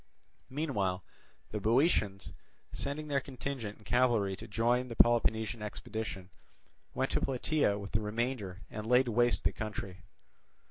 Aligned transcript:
Meanwhile 0.49 1.03
the 1.51 1.59
Boeotians, 1.59 2.33
sending 2.71 3.07
their 3.07 3.19
contingent 3.19 3.77
and 3.77 3.85
cavalry 3.85 4.35
to 4.37 4.47
join 4.47 4.87
the 4.87 4.95
Peloponnesian 4.95 5.61
expedition, 5.61 6.31
went 6.95 7.11
to 7.11 7.21
Plataea 7.21 7.77
with 7.77 7.91
the 7.91 8.01
remainder 8.01 8.61
and 8.71 8.87
laid 8.89 9.07
waste 9.09 9.43
the 9.43 9.53
country. 9.53 10.01